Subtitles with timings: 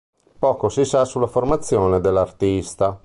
[0.39, 2.99] Poco si sa sulla formazione dell'artista.